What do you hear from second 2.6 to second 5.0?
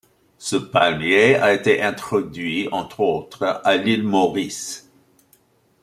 entre autres, à l'île Maurice.